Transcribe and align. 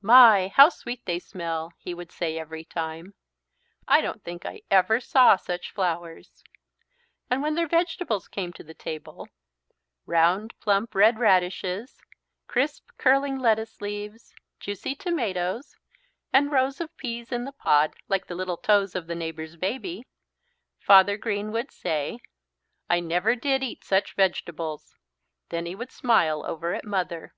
"My, 0.00 0.48
how 0.48 0.70
sweet 0.70 1.04
they 1.04 1.18
smell!" 1.18 1.74
he 1.76 1.92
would 1.92 2.10
say 2.10 2.38
every 2.38 2.64
time. 2.64 3.12
"I 3.86 4.00
don't 4.00 4.24
think 4.24 4.46
I 4.46 4.62
ever 4.70 4.98
saw 4.98 5.36
such 5.36 5.72
flowers." 5.74 6.42
And 7.28 7.42
when 7.42 7.54
their 7.54 7.66
vegetables 7.68 8.26
came 8.26 8.50
to 8.54 8.64
the 8.64 8.72
table 8.72 9.28
round 10.06 10.58
plump 10.58 10.94
red 10.94 11.18
radishes, 11.18 11.98
crisp 12.46 12.92
curling 12.96 13.36
lettuce 13.38 13.82
leaves, 13.82 14.32
juicy 14.58 14.94
tomatoes, 14.94 15.76
and 16.32 16.50
rows 16.50 16.80
of 16.80 16.96
peas 16.96 17.30
in 17.30 17.44
the 17.44 17.52
pod, 17.52 17.92
like 18.08 18.26
the 18.26 18.34
little 18.34 18.56
toes 18.56 18.94
of 18.94 19.06
the 19.06 19.14
neighbour's 19.14 19.56
baby, 19.56 20.06
Father 20.80 21.18
Green 21.18 21.52
would 21.52 21.70
say: 21.70 22.20
"I 22.88 23.00
never 23.00 23.36
did 23.36 23.62
eat 23.62 23.84
such 23.84 24.14
vegetables!" 24.14 24.96
Then 25.50 25.66
he 25.66 25.74
would 25.74 25.92
smile 25.92 26.42
over 26.46 26.72
at 26.72 26.86
Mother. 26.86 27.34